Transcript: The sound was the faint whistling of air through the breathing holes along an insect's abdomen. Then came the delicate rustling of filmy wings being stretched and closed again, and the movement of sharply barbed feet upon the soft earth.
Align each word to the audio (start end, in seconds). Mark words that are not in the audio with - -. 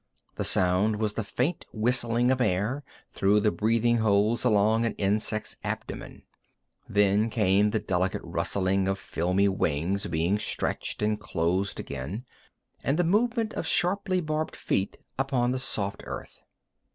The 0.33 0.43
sound 0.43 0.95
was 0.95 1.13
the 1.13 1.23
faint 1.23 1.63
whistling 1.75 2.31
of 2.31 2.41
air 2.41 2.83
through 3.11 3.39
the 3.41 3.51
breathing 3.51 3.97
holes 3.99 4.43
along 4.43 4.83
an 4.83 4.93
insect's 4.93 5.57
abdomen. 5.63 6.23
Then 6.89 7.29
came 7.29 7.69
the 7.69 7.77
delicate 7.77 8.23
rustling 8.23 8.87
of 8.87 8.97
filmy 8.97 9.47
wings 9.47 10.07
being 10.07 10.39
stretched 10.39 11.03
and 11.03 11.19
closed 11.19 11.79
again, 11.79 12.25
and 12.83 12.97
the 12.97 13.03
movement 13.03 13.53
of 13.53 13.67
sharply 13.67 14.21
barbed 14.21 14.55
feet 14.55 14.97
upon 15.19 15.51
the 15.51 15.59
soft 15.59 16.01
earth. 16.07 16.39